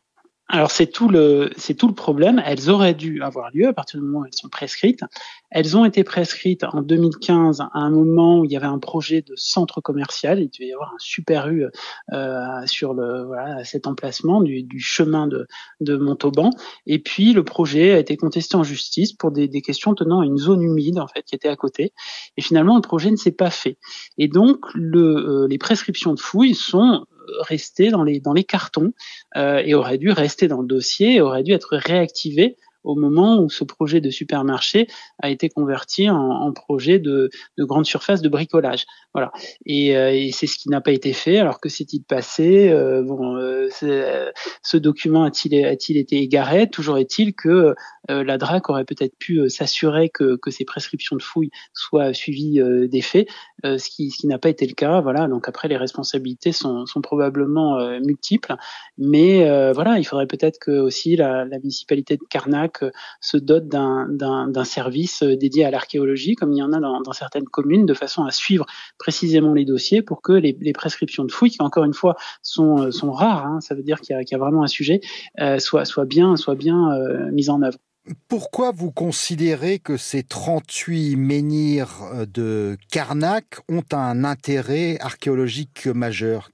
Alors 0.48 0.70
c'est 0.70 0.86
tout 0.86 1.10
le 1.10 1.50
c'est 1.58 1.74
tout 1.74 1.88
le 1.88 1.96
problème. 1.96 2.42
Elles 2.46 2.70
auraient 2.70 2.94
dû 2.94 3.24
avoir 3.24 3.50
lieu 3.52 3.68
à 3.68 3.74
partir 3.74 4.00
du 4.00 4.06
moment 4.06 4.20
où 4.20 4.26
elles 4.26 4.36
sont 4.36 4.48
prescrites. 4.48 5.02
Elles 5.50 5.76
ont 5.76 5.86
été 5.86 6.04
prescrites 6.04 6.64
en 6.64 6.84
2015 6.84 7.62
à 7.62 7.70
un 7.74 7.90
moment 7.90 8.40
où 8.40 8.46
il 8.46 8.52
y 8.52 8.56
avait 8.56 8.68
un 8.68 8.78
projet 8.78 9.24
de 9.24 9.34
centre 9.36 9.82
commercial. 9.82 10.40
Il 10.40 10.50
devait 10.50 10.68
y 10.68 10.74
avoir 10.74 10.94
un 10.94 11.00
super 11.00 11.50
U 11.50 11.66
euh, 12.14 12.46
sur 12.68 12.94
le 12.94 13.24
voilà 13.24 13.64
cet 13.64 13.88
emplacement 13.88 14.42
du, 14.42 14.62
du 14.62 14.80
chemin 14.80 15.26
de 15.26 15.48
de 15.82 15.98
Montauban. 15.98 16.52
Et 16.86 17.00
puis 17.00 17.34
le 17.34 17.44
projet 17.44 17.94
a 17.94 17.98
été 17.98 18.16
contesté 18.16 18.56
en 18.56 18.64
justice 18.64 19.14
pour 19.14 19.32
des, 19.32 19.48
des 19.48 19.64
questions 19.64 19.96
tenant 19.96 20.22
à 20.22 20.26
une 20.26 20.38
zone 20.38 20.62
humide 20.62 21.00
en 21.00 21.08
fait 21.08 21.24
qui 21.24 21.34
était 21.34 21.50
à 21.50 21.56
côté. 21.56 21.92
Et 22.38 22.44
finalement 22.44 22.76
le 22.76 22.82
projet 22.82 23.10
ne 23.10 23.16
s'est 23.16 23.32
pas 23.32 23.50
fait. 23.50 23.80
Et 24.20 24.28
donc 24.28 24.60
le 24.76 25.00
euh, 25.00 25.48
les 25.48 25.58
prescriptions 25.58 26.14
de 26.14 26.20
fouilles 26.20 26.54
sont 26.54 27.08
rester 27.40 27.90
dans 27.90 28.04
les, 28.04 28.20
dans 28.20 28.34
les 28.34 28.44
cartons 28.44 28.94
euh, 29.36 29.62
et 29.64 29.74
aurait 29.74 29.98
dû 29.98 30.12
rester 30.12 30.48
dans 30.48 30.62
le 30.62 30.68
dossier, 30.68 31.22
aurait 31.22 31.44
dû 31.44 31.54
être 31.54 31.78
réactivé 31.78 32.58
au 32.86 32.96
moment 32.96 33.40
où 33.42 33.50
ce 33.50 33.64
projet 33.64 34.00
de 34.00 34.10
supermarché 34.10 34.88
a 35.22 35.30
été 35.30 35.50
converti 35.50 36.10
en, 36.10 36.18
en 36.18 36.54
projet 36.54 37.00
de, 37.00 37.30
de, 37.58 37.64
grande 37.64 37.86
surface 37.86 38.22
de 38.22 38.30
bricolage. 38.30 38.86
Voilà. 39.14 39.32
Et, 39.66 39.98
euh, 39.98 40.12
et 40.14 40.32
c'est 40.32 40.48
ce 40.48 40.58
qui 40.58 40.70
n'a 40.70 40.82
pas 40.82 40.92
été 40.92 41.14
fait. 41.14 41.38
Alors 41.38 41.60
que 41.60 41.70
s'est-il 41.70 42.04
passé 42.04 42.70
euh, 42.70 43.02
Bon, 43.02 43.38
euh, 43.38 43.70
ce 44.62 44.78
document 44.78 45.24
a-t-il 45.24 45.66
a-t-il 45.66 45.98
été 45.98 46.18
égaré? 46.18 46.70
Toujours 46.70 46.98
est-il 46.98 47.34
que 47.34 47.74
la 48.08 48.38
DRAC 48.38 48.70
aurait 48.70 48.86
peut-être 48.86 49.18
pu 49.18 49.50
s'assurer 49.50 50.10
que, 50.10 50.36
que 50.36 50.52
ces 50.52 50.64
prescriptions 50.64 51.16
de 51.16 51.24
fouilles 51.24 51.50
soient 51.74 52.14
suivies 52.14 52.60
des 52.88 53.02
faits, 53.02 53.28
ce 53.64 53.90
qui, 53.90 54.12
ce 54.12 54.18
qui 54.18 54.28
n'a 54.28 54.38
pas 54.38 54.50
été 54.50 54.68
le 54.68 54.74
cas. 54.74 55.02
Voilà. 55.02 55.28
Donc 55.28 55.50
après, 55.50 55.68
les 55.68 55.78
responsabilités 55.78 56.52
sont, 56.52 56.86
sont 56.86 57.02
probablement 57.02 57.80
multiples, 58.02 58.56
mais 59.00 59.72
voilà, 59.72 59.98
il 59.98 60.04
faudrait 60.04 60.28
peut-être 60.28 60.60
que 60.60 60.72
aussi 60.72 61.16
la, 61.16 61.46
la 61.46 61.58
municipalité 61.58 62.18
de 62.18 62.24
Carnac 62.30 62.75
se 63.22 63.38
dote 63.38 63.68
d'un 63.68 64.64
service 64.64 65.24
euh, 65.24 65.36
dédié 65.36 65.66
à 65.66 65.72
l'archéologie, 65.72 66.36
comme 66.36 66.52
il 66.52 66.58
y 66.58 66.64
en 66.64 66.74
a 66.74 66.80
dans, 66.80 67.14
certaines 67.14 67.46
communes, 67.46 67.86
de 67.86 67.94
façon 67.94 68.24
à 68.24 68.32
suivre 68.32 68.66
précisément 68.98 69.54
les 69.54 69.66
dossiers 69.66 70.02
pour 70.02 70.22
que 70.22 70.34
les, 70.34 70.74
prescriptions 70.74 71.24
de 71.24 71.32
fouilles, 71.32 71.52
qui 71.52 71.62
encore 71.62 71.86
une 71.86 71.94
fois 71.94 72.16
sont, 72.42 72.82
euh, 72.82 73.12
rares, 73.12 73.46
hein, 73.46 73.62
ça 73.62 73.76
veut 73.76 73.84
dire 73.84 74.02
qu'il 74.02 74.16
y, 74.16 74.36
a 74.36 74.38
vraiment 74.38 74.64
un 74.64 74.68
sujet, 74.68 75.00
euh, 75.40 75.60
soient, 75.60 75.86
bien, 76.06 76.36
soit 76.36 76.56
bien 76.56 76.90
mises 77.32 77.50
en 77.50 77.62
œuvre. 77.62 77.78
Pourquoi 78.28 78.72
vous 78.72 78.92
considérez 78.92 79.80
que 79.80 79.98
ces 79.98 80.24
38 80.24 81.16
menhirs 81.16 82.04
de 82.28 82.78
Carnac 82.92 83.58
ont 83.70 83.84
un 83.94 84.24
intérêt 84.24 84.98
archéologique 85.00 85.88
majeur? 85.88 86.50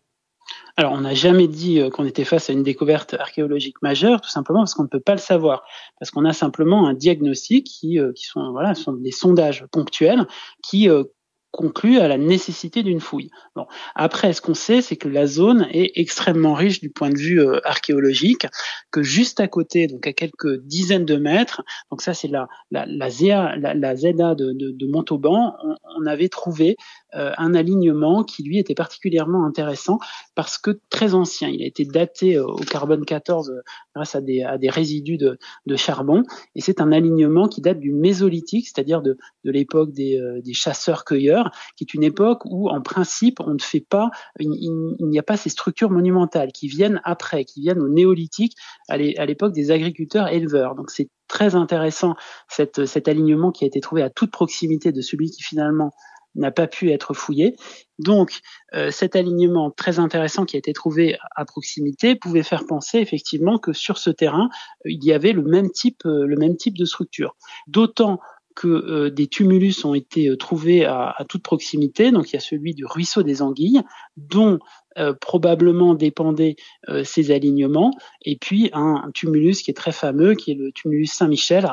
Alors, 0.81 0.93
on 0.93 1.01
n'a 1.01 1.13
jamais 1.13 1.47
dit 1.47 1.79
euh, 1.79 1.91
qu'on 1.91 2.05
était 2.05 2.23
face 2.23 2.49
à 2.49 2.53
une 2.53 2.63
découverte 2.63 3.13
archéologique 3.13 3.79
majeure, 3.83 4.19
tout 4.19 4.31
simplement 4.31 4.61
parce 4.61 4.73
qu'on 4.73 4.81
ne 4.81 4.87
peut 4.87 4.99
pas 4.99 5.11
le 5.11 5.19
savoir, 5.19 5.63
parce 5.99 6.09
qu'on 6.09 6.25
a 6.25 6.33
simplement 6.33 6.87
un 6.87 6.95
diagnostic 6.95 7.67
qui, 7.67 7.99
euh, 7.99 8.11
qui 8.13 8.25
sont 8.25 8.51
voilà, 8.51 8.73
sont 8.73 8.93
des 8.93 9.11
sondages 9.11 9.67
ponctuels 9.71 10.25
qui 10.63 10.89
euh, 10.89 11.03
conclut 11.51 11.99
à 11.99 12.07
la 12.07 12.17
nécessité 12.17 12.81
d'une 12.81 12.99
fouille. 12.99 13.29
Bon. 13.55 13.65
Après, 13.95 14.33
ce 14.33 14.41
qu'on 14.41 14.53
sait, 14.53 14.81
c'est 14.81 14.95
que 14.95 15.09
la 15.09 15.27
zone 15.27 15.67
est 15.71 15.91
extrêmement 15.95 16.53
riche 16.53 16.79
du 16.79 16.89
point 16.89 17.09
de 17.09 17.17
vue 17.17 17.41
euh, 17.41 17.59
archéologique, 17.65 18.47
que 18.91 19.03
juste 19.03 19.39
à 19.39 19.47
côté, 19.47 19.87
donc 19.87 20.07
à 20.07 20.13
quelques 20.13 20.61
dizaines 20.63 21.05
de 21.05 21.17
mètres, 21.17 21.63
donc 21.91 22.01
ça 22.01 22.13
c'est 22.13 22.29
la, 22.29 22.47
la, 22.71 23.09
ZA, 23.09 23.55
de, 23.57 24.87
Montauban, 24.87 25.55
on, 25.63 25.75
on, 25.99 26.05
avait 26.05 26.29
trouvé 26.29 26.77
euh, 27.15 27.31
un 27.37 27.53
alignement 27.53 28.23
qui 28.23 28.43
lui 28.43 28.57
était 28.57 28.75
particulièrement 28.75 29.45
intéressant 29.45 29.99
parce 30.35 30.57
que 30.57 30.79
très 30.89 31.13
ancien. 31.13 31.49
Il 31.49 31.61
a 31.61 31.65
été 31.65 31.83
daté 31.85 32.37
euh, 32.37 32.45
au 32.45 32.57
carbone 32.59 33.05
14 33.05 33.53
grâce 33.95 34.15
à 34.15 34.21
des, 34.21 34.43
à 34.43 34.57
des 34.57 34.69
résidus 34.69 35.17
de, 35.17 35.37
de 35.65 35.75
charbon, 35.75 36.23
et 36.55 36.61
c'est 36.61 36.81
un 36.81 36.91
alignement 36.91 37.47
qui 37.47 37.61
date 37.61 37.79
du 37.79 37.91
mésolithique, 37.91 38.67
c'est-à-dire 38.67 39.01
de, 39.01 39.17
de 39.43 39.51
l'époque 39.51 39.91
des, 39.91 40.19
des 40.43 40.53
chasseurs-cueilleurs 40.53 41.51
qui 41.75 41.83
est 41.83 41.93
une 41.93 42.03
époque 42.03 42.43
où, 42.45 42.69
en 42.69 42.81
principe, 42.81 43.39
on 43.39 43.53
ne 43.53 43.59
fait 43.59 43.85
pas, 43.87 44.09
il, 44.39 44.95
n'y 44.99 45.19
a 45.19 45.23
pas 45.23 45.37
ces 45.37 45.49
structures 45.49 45.89
monumentales 45.89 46.51
qui 46.51 46.67
viennent 46.67 47.01
après, 47.03 47.45
qui 47.45 47.61
viennent 47.61 47.81
au 47.81 47.89
néolithique, 47.89 48.55
à 48.89 48.97
l'époque 48.97 49.53
des 49.53 49.71
agriculteurs 49.71 50.27
éleveurs. 50.27 50.75
Donc 50.75 50.89
c'est 50.89 51.09
très 51.27 51.55
intéressant 51.55 52.15
cet 52.49 53.07
alignement 53.07 53.51
qui 53.51 53.63
a 53.63 53.67
été 53.67 53.79
trouvé 53.79 54.01
à 54.01 54.09
toute 54.09 54.31
proximité 54.31 54.91
de 54.91 55.01
celui 55.01 55.31
qui 55.31 55.41
finalement 55.41 55.91
n'a 56.35 56.51
pas 56.51 56.67
pu 56.67 56.91
être 56.91 57.13
fouillé. 57.13 57.55
Donc, 57.99 58.39
euh, 58.73 58.91
cet 58.91 59.15
alignement 59.15 59.71
très 59.71 59.99
intéressant 59.99 60.45
qui 60.45 60.55
a 60.55 60.59
été 60.59 60.73
trouvé 60.73 61.17
à 61.35 61.45
proximité 61.45 62.15
pouvait 62.15 62.43
faire 62.43 62.65
penser 62.65 62.99
effectivement 62.99 63.57
que 63.57 63.73
sur 63.73 63.97
ce 63.97 64.09
terrain, 64.09 64.49
il 64.85 65.03
y 65.03 65.13
avait 65.13 65.33
le 65.33 65.43
même 65.43 65.69
type, 65.71 66.05
euh, 66.05 66.25
le 66.25 66.35
même 66.37 66.55
type 66.55 66.77
de 66.77 66.85
structure. 66.85 67.35
D'autant 67.67 68.19
que 68.55 68.67
euh, 68.67 69.09
des 69.09 69.27
tumulus 69.27 69.85
ont 69.85 69.93
été 69.93 70.29
euh, 70.29 70.37
trouvés 70.37 70.85
à, 70.85 71.15
toute 71.29 71.43
proximité. 71.43 72.11
Donc 72.11 72.29
il 72.29 72.33
y 72.33 72.37
a 72.37 72.41
celui 72.41 72.73
du 72.73 72.85
ruisseau 72.85 73.23
des 73.23 73.41
Anguilles, 73.41 73.81
dont 74.17 74.59
euh, 74.97 75.13
probablement 75.13 75.93
dépendaient 75.95 76.55
ces 77.03 77.31
alignements, 77.31 77.91
et 78.23 78.37
puis 78.37 78.69
un, 78.73 79.09
tumulus 79.13 79.61
qui 79.61 79.71
est 79.71 79.75
très 79.75 79.91
fameux, 79.91 80.33
qui 80.35 80.51
est 80.51 80.55
le 80.55 80.71
tumulus 80.71 81.11
Saint-Michel 81.11 81.69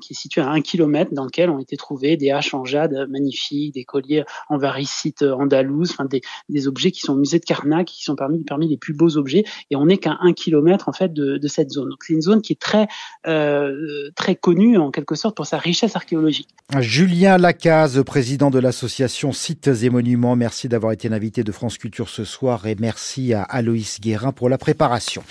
qui 0.00 0.12
est 0.12 0.16
situé 0.16 0.40
à 0.40 0.48
un 0.48 0.60
kilomètre, 0.60 1.12
dans 1.12 1.24
lequel 1.24 1.50
ont 1.50 1.58
été 1.58 1.76
trouvés 1.76 2.16
des 2.16 2.30
haches 2.30 2.54
en 2.54 2.64
jade 2.64 3.06
magnifiques, 3.08 3.74
des 3.74 3.84
colliers 3.84 4.24
en 4.48 4.58
varicite 4.58 5.22
andalouse, 5.22 5.90
enfin 5.90 6.04
des, 6.04 6.20
des, 6.48 6.68
objets 6.68 6.90
qui 6.90 7.00
sont 7.00 7.14
au 7.14 7.16
musée 7.16 7.38
de 7.38 7.44
Carnac, 7.44 7.86
qui 7.86 8.04
sont 8.04 8.16
parmi, 8.16 8.44
parmi 8.44 8.68
les 8.68 8.76
plus 8.76 8.94
beaux 8.94 9.16
objets, 9.16 9.44
et 9.70 9.76
on 9.76 9.86
n'est 9.86 9.98
qu'à 9.98 10.16
un 10.20 10.32
kilomètre 10.32 10.88
en 10.88 10.92
fait 10.92 11.12
de, 11.12 11.38
de 11.38 11.48
cette 11.48 11.70
zone. 11.70 11.90
Donc 11.90 12.04
c'est 12.04 12.12
une 12.12 12.22
zone 12.22 12.42
qui 12.42 12.52
est 12.52 12.60
très 12.60 12.88
euh, 13.26 14.10
très 14.14 14.36
connue 14.36 14.78
en 14.78 14.90
quelque 14.90 15.14
sorte 15.14 15.36
pour 15.36 15.46
sa 15.46 15.58
richesse 15.58 15.96
archéologique. 15.96 16.48
Julien 16.80 17.38
Lacaze, 17.38 18.02
président 18.04 18.50
de 18.50 18.58
l'association 18.58 19.32
Sites 19.32 19.68
et 19.68 19.90
Monuments, 19.90 20.36
merci 20.36 20.68
d'avoir 20.68 20.92
été 20.92 21.08
l'invité 21.08 21.44
de 21.44 21.52
France 21.52 21.78
Culture 21.78 22.08
ce 22.08 22.24
soir 22.24 22.66
et 22.66 22.76
merci 22.78 23.32
à 23.32 23.42
Aloïs 23.42 24.00
Guérin 24.00 24.32
pour 24.32 24.48
la 24.48 24.58
préparation. 24.58 25.22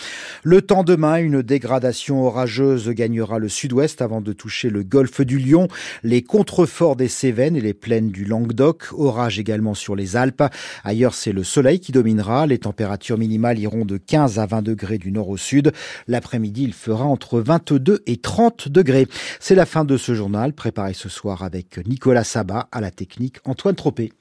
Le 0.43 0.62
temps 0.62 0.84
demain, 0.84 1.17
une 1.17 1.41
dégradation 1.41 2.25
orageuse 2.25 2.89
gagnera 2.89 3.39
le 3.39 3.50
sud-ouest 3.50 4.01
avant 4.01 4.22
de 4.22 4.34
toucher 4.34 4.54
le 4.63 4.83
golfe 4.83 5.21
du 5.21 5.39
Lion, 5.39 5.67
les 6.03 6.21
contreforts 6.21 6.95
des 6.95 7.07
Cévennes 7.07 7.55
et 7.55 7.62
les 7.62 7.74
plaines 7.74 8.09
du 8.09 8.25
Languedoc, 8.25 8.88
orage 8.93 9.39
également 9.39 9.74
sur 9.74 9.95
les 9.95 10.15
Alpes. 10.15 10.43
Ailleurs, 10.83 11.13
c'est 11.13 11.31
le 11.31 11.43
soleil 11.43 11.79
qui 11.79 11.91
dominera. 11.91 12.47
Les 12.47 12.59
températures 12.59 13.17
minimales 13.17 13.59
iront 13.59 13.85
de 13.85 13.97
15 13.97 14.39
à 14.39 14.45
20 14.45 14.62
degrés 14.62 14.97
du 14.97 15.12
nord 15.12 15.29
au 15.29 15.38
sud. 15.38 15.71
L'après-midi, 16.07 16.63
il 16.63 16.74
fera 16.74 17.05
entre 17.05 17.39
22 17.39 18.03
et 18.05 18.17
30 18.17 18.69
degrés. 18.69 19.07
C'est 19.39 19.55
la 19.55 19.65
fin 19.65 19.85
de 19.85 19.97
ce 19.97 20.15
journal, 20.15 20.53
préparé 20.53 20.93
ce 20.93 21.09
soir 21.09 21.43
avec 21.43 21.85
Nicolas 21.88 22.24
Sabat 22.24 22.67
à 22.71 22.81
la 22.81 22.91
technique 22.91 23.38
Antoine 23.45 23.75
Tropé. 23.75 24.12